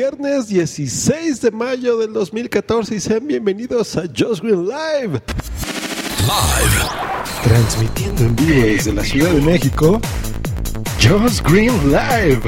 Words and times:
viernes 0.00 0.48
16 0.48 1.42
de 1.42 1.50
mayo 1.50 1.98
del 1.98 2.14
2014 2.14 2.94
y 2.94 3.00
sean 3.00 3.26
bienvenidos 3.26 3.98
a 3.98 4.04
Just 4.04 4.42
Green 4.42 4.64
Live. 4.66 5.20
Live. 6.22 6.78
Transmitiendo 7.44 8.22
en 8.22 8.34
vivo 8.34 8.62
desde 8.62 8.94
la 8.94 9.04
Ciudad 9.04 9.30
de 9.30 9.42
México. 9.42 10.00
Just 11.02 11.46
Green 11.46 11.90
Live. 11.90 12.40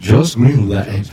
Just 0.00 0.36
Green 0.36 0.68
Live. 0.68 1.06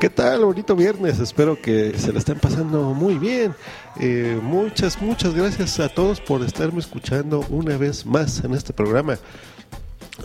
¿Qué 0.00 0.10
tal? 0.10 0.46
Bonito 0.46 0.74
viernes. 0.74 1.20
Espero 1.20 1.62
que 1.62 1.96
se 1.96 2.12
la 2.12 2.18
estén 2.18 2.40
pasando 2.40 2.92
muy 2.92 3.18
bien. 3.18 3.54
Eh, 4.00 4.36
muchas, 4.42 5.00
muchas 5.00 5.32
gracias 5.32 5.78
a 5.78 5.88
todos 5.88 6.20
por 6.20 6.42
estarme 6.42 6.80
escuchando 6.80 7.46
una 7.50 7.76
vez 7.76 8.04
más 8.04 8.42
en 8.42 8.52
este 8.52 8.72
programa. 8.72 9.16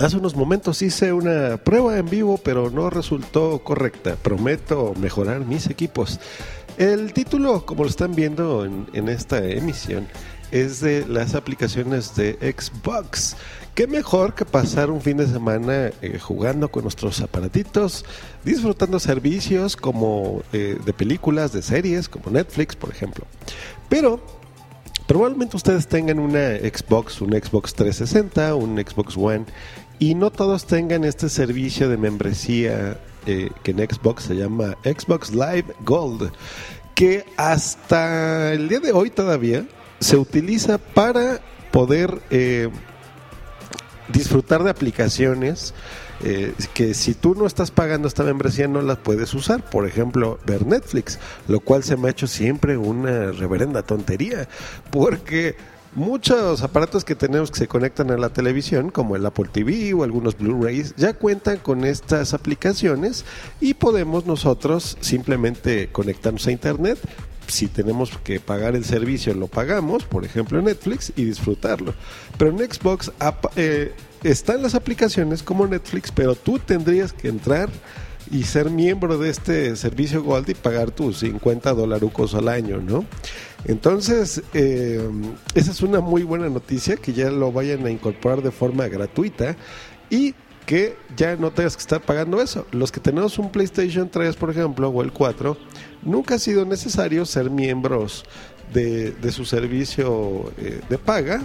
Hace 0.02 0.18
unos 0.18 0.36
momentos 0.36 0.82
hice 0.82 1.14
una 1.14 1.58
prueba 1.58 1.96
en 1.96 2.10
vivo, 2.10 2.40
pero 2.44 2.72
no 2.72 2.90
resultó 2.90 3.60
correcta. 3.60 4.16
Prometo 4.16 4.96
mejorar 5.00 5.46
mis 5.46 5.70
equipos. 5.70 6.20
El 6.80 7.14
título, 7.14 7.68
como 7.68 7.84
lo 7.84 7.90
están 7.92 8.16
viendo 8.16 8.66
en, 8.66 9.10
esta 9.10 9.46
emisión, 9.46 10.08
es 10.50 10.82
de 10.82 11.06
las 11.06 11.36
aplicaciones 11.36 12.16
de 12.16 12.34
Xbox. 12.58 13.36
Qué 13.76 13.86
mejor 13.86 14.34
que 14.34 14.44
pasar 14.44 14.90
un 14.90 15.02
fin 15.02 15.18
de 15.18 15.28
semana 15.28 15.92
eh, 16.02 16.18
jugando 16.20 16.72
con 16.72 16.82
nuestros 16.82 17.22
aparatitos, 17.22 18.04
disfrutando 18.44 19.00
servicios 19.00 19.76
como 19.76 20.42
eh, 20.52 20.80
de 20.84 20.94
películas, 20.94 21.54
de 21.54 21.62
series, 21.62 22.10
como 22.10 22.32
Netflix, 22.32 22.76
por 22.76 22.90
ejemplo. 22.90 23.28
Pero 23.88 24.20
probablemente 25.06 25.58
ustedes 25.58 25.86
tengan 25.86 26.18
una 26.18 26.58
Xbox, 26.58 27.22
un 27.22 27.34
Xbox 27.34 27.76
360, 27.76 28.56
un 28.56 28.78
Xbox 28.80 29.16
One, 29.16 29.46
y 30.02 30.16
no 30.16 30.32
todos 30.32 30.66
tengan 30.66 31.04
este 31.04 31.30
servicio 31.30 31.88
de 31.88 31.96
membresía 31.96 33.00
eh, 33.28 33.52
que 33.62 33.70
en 33.70 33.78
Xbox 33.78 34.24
se 34.24 34.36
llama 34.36 34.76
Xbox 34.84 35.30
Live 35.30 35.76
Gold, 35.82 36.32
que 36.96 37.24
hasta 37.38 38.52
el 38.52 38.68
día 38.68 38.80
de 38.80 38.94
hoy 38.94 39.12
todavía 39.12 39.64
se 40.00 40.18
utiliza 40.18 40.80
para 40.80 41.40
poder 41.70 42.20
eh, 42.32 42.70
disfrutar 44.08 44.64
de 44.64 44.72
aplicaciones 44.72 45.76
eh, 46.24 46.56
que 46.74 46.96
si 46.96 47.14
tú 47.14 47.36
no 47.36 47.46
estás 47.46 47.70
pagando 47.70 48.08
esta 48.08 48.24
membresía 48.24 48.68
no 48.68 48.82
las 48.82 48.98
puedes 48.98 49.32
usar. 49.36 49.70
Por 49.70 49.86
ejemplo, 49.86 50.40
ver 50.48 50.66
Netflix, 50.66 51.20
lo 51.48 51.60
cual 51.60 51.84
se 51.84 51.96
me 51.96 52.08
ha 52.08 52.12
hecho 52.12 52.26
siempre 52.26 52.76
una 52.76 53.32
reverenda 53.32 53.84
tontería, 53.84 54.48
porque 54.90 55.56
muchos 55.94 56.62
aparatos 56.62 57.04
que 57.04 57.16
tenemos 57.16 57.52
que 57.52 57.60
se 57.60 57.68
conectan 57.68 58.12
a 58.12 58.18
la 58.18 58.30
televisión, 58.30 58.90
como 58.90 59.16
el 59.16 59.26
Apple 59.26 59.50
TV 59.52 59.94
o 59.94 60.04
algunos 60.04 60.38
Blu-rays, 60.38 60.96
ya 60.96 61.14
cuentan 61.14 61.58
con 61.58 61.86
estas 61.86 62.34
aplicaciones 62.34 63.26
y 63.60 63.74
podemos 63.74 64.26
nosotros 64.26 64.98
simplemente 65.02 65.90
conectarnos 65.92 66.48
a 66.48 66.52
Internet, 66.52 67.00
si 67.48 67.68
tenemos 67.68 68.18
que 68.24 68.40
pagar 68.40 68.76
el 68.76 68.86
servicio, 68.86 69.34
lo 69.34 69.48
pagamos, 69.48 70.06
por 70.06 70.26
ejemplo 70.26 70.62
Netflix, 70.62 71.12
y 71.16 71.26
disfrutarlo. 71.26 71.94
Pero 72.38 72.52
en 72.52 72.72
Xbox 72.72 73.12
eh, 73.56 73.94
están 74.24 74.62
las 74.62 74.76
aplicaciones 74.76 75.44
como 75.44 75.68
Netflix, 75.68 76.12
pero 76.12 76.36
tú 76.36 76.60
tendrías 76.60 77.14
que 77.14 77.28
entrar 77.28 77.70
y 78.32 78.44
ser 78.44 78.70
miembro 78.70 79.18
de 79.18 79.30
este 79.30 79.76
servicio 79.76 80.24
Gold 80.24 80.50
y 80.50 80.54
pagar 80.54 80.92
tus 80.92 81.20
50 81.20 81.74
dolarucos 81.74 82.34
al 82.36 82.48
año, 82.48 82.78
¿no? 82.78 83.06
Entonces, 83.66 84.42
eh, 84.54 85.02
esa 85.54 85.72
es 85.72 85.82
una 85.82 86.00
muy 86.00 86.24
buena 86.24 86.50
noticia, 86.50 86.98
que 86.98 87.14
ya 87.14 87.30
lo 87.30 87.52
vayan 87.52 87.86
a 87.86 87.92
incorporar 87.92 88.42
de 88.42 88.52
forma 88.52 88.88
gratuita. 88.88 89.56
Y 90.10 90.34
que 90.66 90.98
ya 91.16 91.36
no 91.36 91.52
tengas 91.52 91.76
que 91.76 91.82
estar 91.82 92.02
pagando 92.02 92.42
eso. 92.42 92.66
Los 92.72 92.92
que 92.92 93.00
tenemos 93.00 93.38
un 93.40 93.52
PlayStation 93.52 94.10
3, 94.10 94.36
por 94.36 94.50
ejemplo, 94.50 94.90
o 94.90 95.02
el 95.02 95.12
4, 95.12 95.58
nunca 96.04 96.36
ha 96.36 96.40
sido 96.40 96.66
necesario 96.66 97.26
ser 97.26 97.50
miembros 97.50 98.26
de, 98.74 99.32
su 99.32 99.46
servicio 99.46 100.52
eh, 100.58 100.82
de 100.90 100.98
paga 100.98 101.42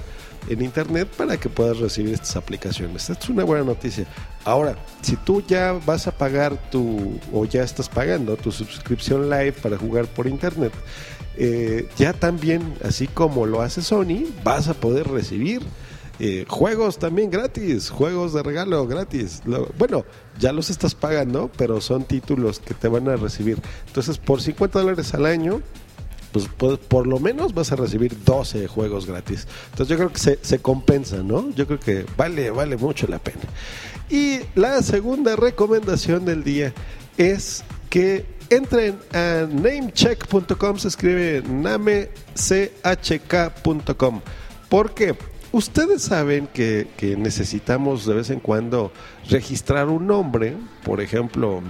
en 0.49 0.63
internet 0.63 1.09
para 1.17 1.37
que 1.39 1.49
puedas 1.49 1.79
recibir 1.79 2.15
estas 2.15 2.37
aplicaciones. 2.37 3.11
Esta 3.11 3.25
es 3.25 3.29
una 3.29 3.45
buena 3.45 3.65
noticia. 3.65 4.07
Ahora, 4.45 4.77
si 5.03 5.17
tú 5.17 5.43
ya 5.47 5.73
vas 5.73 6.07
a 6.07 6.13
pagar 6.13 6.57
tu, 6.71 7.19
o 7.33 7.45
ya 7.45 7.63
estás 7.63 7.89
pagando 7.89 8.37
tu 8.37 8.53
suscripción 8.53 9.29
live 9.29 9.53
para 9.53 9.77
jugar 9.77 10.07
por 10.07 10.27
internet, 10.27 10.73
eh, 11.37 11.89
ya 11.99 12.13
también, 12.13 12.75
así 12.85 13.07
como 13.09 13.47
lo 13.47 13.61
hace 13.61 13.83
Sony, 13.83 14.25
vas 14.45 14.69
a 14.69 14.75
poder 14.75 15.09
recibir 15.09 15.63
eh, 16.19 16.47
juegos 16.49 16.99
también 16.99 17.31
gratis, 17.31 17.91
juegos 17.91 18.33
de 18.33 18.43
regalo 18.43 18.87
gratis. 18.87 19.43
bueno, 19.79 20.05
ya 20.39 20.53
los 20.53 20.71
estás 20.71 20.95
pagando, 20.95 21.51
pero 21.57 21.81
son 21.81 22.05
títulos 22.05 22.59
que 22.61 22.75
te 22.75 22.89
van 22.89 23.09
a 23.09 23.17
recibir. 23.17 23.59
Entonces, 23.87 24.19
por 24.19 24.41
50 24.41 24.81
dólares 24.81 25.13
al 25.15 25.27
año, 25.27 25.61
pues, 26.33 26.49
por, 26.49 27.07
lo 27.07 27.19
menos 27.19 27.55
vas 27.55 27.73
a 27.73 27.77
recibir 27.77 28.17
12 28.25 28.67
juegos 28.67 29.07
gratis. 29.07 29.47
Entonces, 29.71 29.89
yo 29.89 29.97
creo 29.97 30.13
que 30.13 30.19
se, 30.19 30.39
se 30.43 30.59
compensa, 30.59 31.23
¿no? 31.23 31.51
Yo 31.51 31.67
creo 31.67 31.81
que 31.81 32.07
vale, 32.17 32.51
vale 32.51 32.77
mucho 32.77 33.07
la 33.07 33.19
pena. 33.19 33.43
Y 34.09 34.41
la 34.55 34.83
segunda 34.83 35.37
recomendación 35.37 36.25
del 36.25 36.45
día 36.45 36.73
es 37.19 37.65
que 37.91 38.25
entren 38.51 38.99
a 39.13 39.47
namecheck.com, 39.51 40.79
se 40.79 40.89
escribe 40.89 41.43
namechk.com. 41.43 42.11
¿Por 44.69 44.95
qué? 44.95 45.15
Ustedes 45.57 46.03
saben 46.03 46.49
que, 46.53 46.87
necesitamos 47.17 48.05
de 48.05 48.13
vez 48.13 48.29
en 48.29 48.41
cuando 48.41 48.93
registrar 49.31 49.89
un 49.89 50.07
nombre, 50.07 50.55
por 50.85 51.01
ejemplo, 51.01 51.63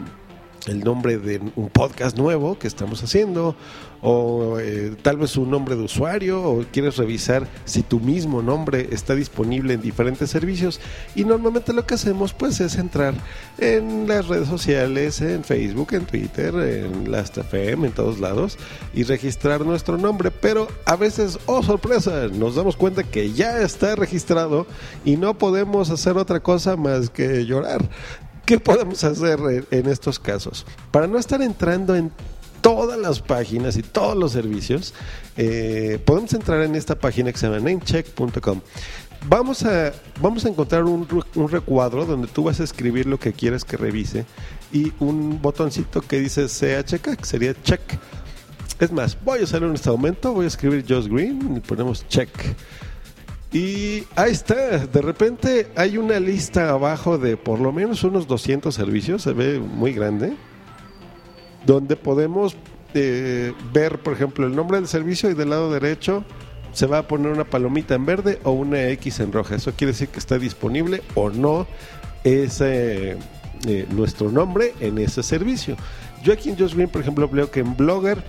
el 0.66 0.80
nombre 0.80 1.18
de 1.18 1.40
un 1.56 1.68
podcast 1.68 2.16
nuevo 2.16 2.58
que 2.58 2.66
estamos 2.66 3.02
haciendo 3.02 3.56
o 4.02 4.58
eh, 4.60 4.94
tal 5.02 5.16
vez 5.16 5.36
un 5.36 5.50
nombre 5.50 5.74
de 5.74 5.82
usuario 5.82 6.42
o 6.42 6.64
quieres 6.70 6.96
revisar 6.96 7.48
si 7.64 7.82
tu 7.82 7.98
mismo 7.98 8.42
nombre 8.42 8.88
está 8.92 9.14
disponible 9.14 9.74
en 9.74 9.80
diferentes 9.80 10.30
servicios 10.30 10.80
y 11.14 11.24
normalmente 11.24 11.72
lo 11.72 11.86
que 11.86 11.94
hacemos 11.94 12.32
pues 12.32 12.60
es 12.60 12.76
entrar 12.76 13.14
en 13.58 14.06
las 14.06 14.28
redes 14.28 14.48
sociales, 14.48 15.20
en 15.20 15.44
Facebook, 15.44 15.88
en 15.92 16.04
Twitter, 16.04 16.54
en 16.54 17.10
la 17.10 17.20
FM, 17.20 17.88
en 17.88 17.92
todos 17.92 18.20
lados 18.20 18.58
y 18.94 19.02
registrar 19.04 19.64
nuestro 19.64 19.96
nombre, 19.98 20.30
pero 20.30 20.68
a 20.84 20.96
veces, 20.96 21.38
oh 21.46 21.62
sorpresa, 21.62 22.28
nos 22.28 22.54
damos 22.54 22.76
cuenta 22.76 23.02
que 23.02 23.32
ya 23.32 23.60
está 23.60 23.96
registrado 23.96 24.66
y 25.04 25.16
no 25.16 25.38
podemos 25.38 25.90
hacer 25.90 26.16
otra 26.16 26.40
cosa 26.40 26.76
más 26.76 27.10
que 27.10 27.44
llorar. 27.44 27.88
¿Qué 28.46 28.60
podemos 28.60 29.02
hacer 29.02 29.40
en 29.72 29.86
estos 29.88 30.20
casos? 30.20 30.64
Para 30.92 31.08
no 31.08 31.18
estar 31.18 31.42
entrando 31.42 31.96
en 31.96 32.12
todas 32.60 32.96
las 32.96 33.20
páginas 33.20 33.76
y 33.76 33.82
todos 33.82 34.16
los 34.16 34.30
servicios, 34.30 34.94
eh, 35.36 35.98
podemos 36.04 36.32
entrar 36.32 36.62
en 36.62 36.76
esta 36.76 36.96
página 36.96 37.32
que 37.32 37.38
se 37.38 37.48
llama 37.48 37.58
namecheck.com. 37.58 38.60
Vamos 39.28 39.64
a, 39.64 39.92
vamos 40.20 40.44
a 40.44 40.48
encontrar 40.48 40.84
un, 40.84 41.08
recuadro 41.50 42.06
donde 42.06 42.28
tú 42.28 42.44
vas 42.44 42.60
a 42.60 42.64
escribir 42.64 43.06
lo 43.06 43.18
que 43.18 43.32
quieres 43.32 43.64
que 43.64 43.76
revise 43.76 44.26
y 44.72 44.92
un 45.00 45.42
botoncito 45.42 46.00
que 46.00 46.20
dice 46.20 46.46
CHK, 46.46 47.16
que 47.16 47.24
sería 47.24 47.60
check. 47.64 47.80
Es 48.78 48.92
más, 48.92 49.18
voy 49.24 49.40
a 49.40 49.42
usarlo 49.42 49.66
en 49.66 49.74
este 49.74 49.90
momento, 49.90 50.32
voy 50.32 50.44
a 50.44 50.48
escribir 50.48 50.84
Josh 50.88 51.08
Green 51.08 51.56
y 51.56 51.60
ponemos 51.60 52.06
check. 52.06 52.30
Y 53.52 54.04
ahí 54.16 54.32
está, 54.32 54.86
de 54.86 55.02
repente 55.02 55.68
hay 55.76 55.98
una 55.98 56.18
lista 56.18 56.70
abajo 56.70 57.16
de 57.16 57.36
por 57.36 57.60
lo 57.60 57.72
menos 57.72 58.02
unos 58.04 58.26
200 58.26 58.74
servicios, 58.74 59.22
se 59.22 59.32
ve 59.32 59.60
muy 59.60 59.92
grande, 59.92 60.34
donde 61.64 61.96
podemos 61.96 62.56
eh, 62.94 63.52
ver, 63.72 63.98
por 63.98 64.14
ejemplo, 64.14 64.46
el 64.46 64.54
nombre 64.54 64.78
del 64.78 64.88
servicio 64.88 65.30
y 65.30 65.34
del 65.34 65.50
lado 65.50 65.72
derecho 65.72 66.24
se 66.72 66.86
va 66.86 66.98
a 66.98 67.08
poner 67.08 67.32
una 67.32 67.44
palomita 67.44 67.94
en 67.94 68.04
verde 68.04 68.38
o 68.42 68.50
una 68.50 68.88
X 68.88 69.20
en 69.20 69.32
roja. 69.32 69.54
Eso 69.54 69.72
quiere 69.72 69.92
decir 69.92 70.08
que 70.08 70.18
está 70.18 70.38
disponible 70.38 71.02
o 71.14 71.30
no 71.30 71.66
ese, 72.24 73.16
eh, 73.66 73.86
nuestro 73.90 74.30
nombre 74.30 74.74
en 74.80 74.98
ese 74.98 75.22
servicio. 75.22 75.76
Yo 76.22 76.32
aquí 76.32 76.50
en 76.50 76.58
Just 76.58 76.74
Green, 76.74 76.88
por 76.88 77.00
ejemplo, 77.00 77.28
veo 77.28 77.50
que 77.50 77.60
en 77.60 77.76
Blogger 77.76 78.22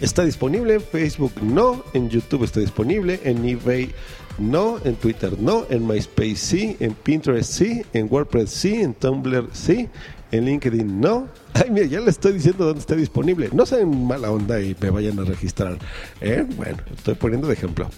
está 0.00 0.24
disponible, 0.24 0.74
en 0.74 0.80
Facebook 0.80 1.32
no, 1.42 1.84
en 1.94 2.08
YouTube 2.08 2.44
está 2.44 2.60
disponible, 2.60 3.20
en 3.24 3.44
eBay 3.44 3.90
no, 4.38 4.78
en 4.84 4.94
Twitter 4.94 5.38
no, 5.38 5.66
en 5.68 5.86
MySpace 5.86 6.36
sí, 6.36 6.76
en 6.80 6.94
Pinterest 6.94 7.52
sí, 7.52 7.82
en 7.92 8.08
WordPress 8.10 8.50
sí, 8.50 8.74
en 8.74 8.94
Tumblr 8.94 9.48
sí, 9.52 9.88
en 10.30 10.44
LinkedIn 10.44 11.00
no. 11.00 11.28
Ay, 11.54 11.70
mira, 11.70 11.86
ya 11.86 12.00
le 12.00 12.10
estoy 12.10 12.34
diciendo 12.34 12.64
dónde 12.64 12.80
está 12.80 12.94
disponible. 12.94 13.48
No 13.52 13.66
sean 13.66 14.06
mala 14.06 14.30
onda 14.30 14.60
y 14.60 14.76
me 14.80 14.90
vayan 14.90 15.18
a 15.18 15.24
registrar. 15.24 15.78
¿eh? 16.20 16.46
Bueno, 16.56 16.78
estoy 16.94 17.14
poniendo 17.14 17.48
de 17.48 17.54
ejemplo. 17.54 17.90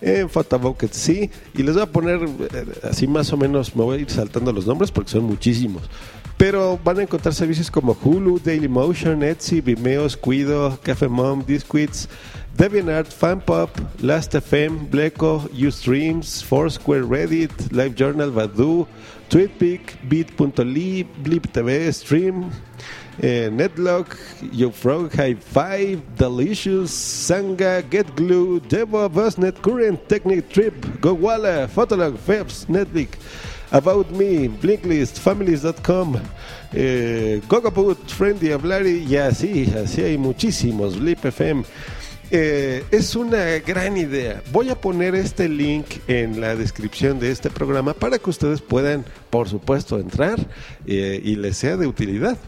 En 0.00 0.28
Photobucket 0.28 0.92
sí, 0.92 1.30
y 1.54 1.62
les 1.62 1.74
voy 1.74 1.82
a 1.82 1.86
poner 1.86 2.20
eh, 2.22 2.66
así 2.84 3.06
más 3.06 3.32
o 3.32 3.36
menos, 3.36 3.74
me 3.76 3.82
voy 3.82 3.98
a 3.98 4.00
ir 4.00 4.10
saltando 4.10 4.52
los 4.52 4.66
nombres 4.66 4.90
porque 4.90 5.10
son 5.10 5.24
muchísimos. 5.24 5.82
Pero 6.42 6.76
van 6.82 6.98
a 6.98 7.02
encontrar 7.02 7.32
servicios 7.32 7.70
como 7.70 7.96
Hulu, 8.02 8.40
Dailymotion, 8.40 9.22
Etsy, 9.22 9.60
Vimeo, 9.60 10.08
Squido, 10.08 10.76
Cafe 10.82 11.06
Mom, 11.06 11.44
Disquits, 11.46 12.08
DeviantArt, 12.56 13.12
FanPop, 13.12 13.70
Last.fm, 14.00 14.90
Bleco, 14.90 15.48
Ustreams, 15.52 16.42
Foursquare, 16.42 17.04
Reddit, 17.04 17.52
LiveJournal, 17.70 18.32
Badu, 18.32 18.88
TweetPic, 19.30 19.94
Beat.ly, 20.08 21.04
Blip 21.22 21.46
TV, 21.52 21.92
Stream, 21.92 22.50
eh, 23.22 23.48
Netlock, 23.48 24.18
YouFrog, 24.52 25.14
High 25.14 25.36
Five, 25.36 26.02
Delicious, 26.16 26.90
Sanga, 26.90 27.84
GetGlue, 27.84 28.58
Devo, 28.68 29.08
Busnet, 29.08 29.62
Current, 29.62 30.08
Technic 30.08 30.48
Trip, 30.48 30.74
GoWalla, 31.00 31.68
Photolog, 31.68 32.18
Febs, 32.18 32.66
Netflix, 32.66 33.10
About 33.72 34.10
Me, 34.10 34.48
Blinklist, 34.48 35.18
Families.com, 35.18 36.16
eh, 36.74 37.40
Gogaput, 37.48 38.06
Friendly, 38.06 38.52
Hablari 38.52 39.06
y 39.08 39.16
así, 39.16 39.72
así 39.82 40.02
hay 40.02 40.18
muchísimos, 40.18 41.00
Blip 41.00 41.24
FM. 41.24 41.64
Eh, 42.34 42.84
es 42.90 43.14
una 43.14 43.58
gran 43.58 43.96
idea. 43.96 44.42
Voy 44.52 44.70
a 44.70 44.74
poner 44.74 45.14
este 45.14 45.48
link 45.48 45.86
en 46.06 46.40
la 46.40 46.54
descripción 46.54 47.18
de 47.18 47.30
este 47.30 47.50
programa 47.50 47.94
para 47.94 48.18
que 48.18 48.30
ustedes 48.30 48.60
puedan, 48.60 49.04
por 49.30 49.48
supuesto, 49.48 49.98
entrar 49.98 50.38
eh, 50.86 51.20
y 51.22 51.36
les 51.36 51.56
sea 51.56 51.76
de 51.76 51.86
utilidad. 51.86 52.38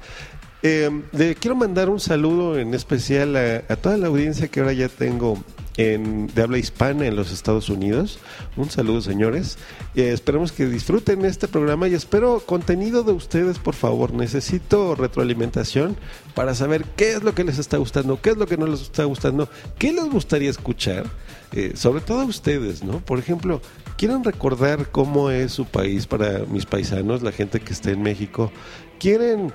Eh, 0.62 0.90
quiero 1.38 1.54
mandar 1.54 1.90
un 1.90 2.00
saludo 2.00 2.58
en 2.58 2.72
especial 2.72 3.36
a 3.36 3.76
toda 3.76 3.98
la 3.98 4.06
audiencia 4.06 4.48
que 4.48 4.60
ahora 4.60 4.72
ya 4.72 4.88
tengo 4.88 5.42
en, 5.76 6.28
de 6.28 6.42
habla 6.42 6.58
hispana 6.58 7.06
en 7.06 7.16
los 7.16 7.32
Estados 7.32 7.68
Unidos. 7.68 8.18
Un 8.56 8.70
saludo, 8.70 9.00
señores. 9.00 9.58
Eh, 9.94 10.10
esperemos 10.12 10.52
que 10.52 10.66
disfruten 10.66 11.24
este 11.24 11.48
programa 11.48 11.88
y 11.88 11.94
espero 11.94 12.40
contenido 12.40 13.02
de 13.02 13.12
ustedes, 13.12 13.58
por 13.58 13.74
favor. 13.74 14.12
Necesito 14.12 14.94
retroalimentación 14.94 15.96
para 16.34 16.54
saber 16.54 16.84
qué 16.96 17.12
es 17.12 17.22
lo 17.22 17.34
que 17.34 17.44
les 17.44 17.58
está 17.58 17.76
gustando, 17.76 18.20
qué 18.20 18.30
es 18.30 18.36
lo 18.36 18.46
que 18.46 18.56
no 18.56 18.66
les 18.66 18.82
está 18.82 19.04
gustando, 19.04 19.48
qué 19.78 19.92
les 19.92 20.04
gustaría 20.04 20.50
escuchar, 20.50 21.06
eh, 21.52 21.72
sobre 21.76 22.00
todo 22.00 22.20
a 22.20 22.24
ustedes, 22.24 22.84
¿no? 22.84 23.00
Por 23.00 23.18
ejemplo, 23.18 23.60
¿quieren 23.96 24.24
recordar 24.24 24.90
cómo 24.90 25.30
es 25.30 25.52
su 25.52 25.64
país 25.64 26.06
para 26.06 26.40
mis 26.46 26.66
paisanos, 26.66 27.22
la 27.22 27.32
gente 27.32 27.60
que 27.60 27.72
esté 27.72 27.92
en 27.92 28.02
México? 28.02 28.52
¿Quieren 28.98 29.52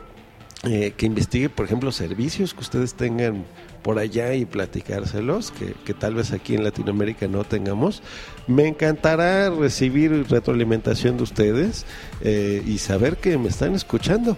eh, 0.63 0.93
que 0.97 1.05
investigue, 1.05 1.49
por 1.49 1.65
ejemplo, 1.65 1.91
servicios 1.91 2.53
que 2.53 2.59
ustedes 2.59 2.93
tengan 2.93 3.45
por 3.81 3.97
allá 3.97 4.33
y 4.33 4.43
platicárselos, 4.43 5.51
que, 5.51 5.73
que, 5.85 5.93
tal 5.93 6.15
vez 6.15 6.33
aquí 6.33 6.55
en 6.55 6.65
Latinoamérica 6.65 7.29
no 7.29 7.45
tengamos. 7.45 8.03
Me 8.45 8.67
encantará 8.67 9.49
recibir 9.49 10.25
retroalimentación 10.29 11.15
de 11.15 11.23
ustedes 11.23 11.85
eh, 12.21 12.61
y 12.65 12.79
saber 12.79 13.17
que 13.17 13.37
me 13.37 13.47
están 13.47 13.73
escuchando. 13.73 14.35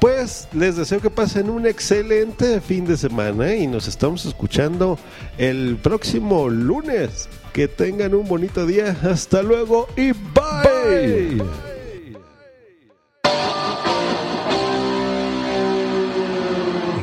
Pues 0.00 0.48
les 0.52 0.76
deseo 0.76 1.00
que 1.00 1.10
pasen 1.10 1.50
un 1.50 1.66
excelente 1.66 2.60
fin 2.60 2.86
de 2.86 2.96
semana 2.96 3.54
y 3.54 3.66
nos 3.66 3.86
estamos 3.86 4.24
escuchando 4.24 4.98
el 5.38 5.76
próximo 5.76 6.48
lunes. 6.48 7.28
Que 7.52 7.68
tengan 7.68 8.14
un 8.14 8.26
bonito 8.26 8.64
día. 8.66 8.96
Hasta 9.02 9.42
luego 9.42 9.88
y 9.96 10.12
bye. 10.12 11.36
bye. 11.36 11.69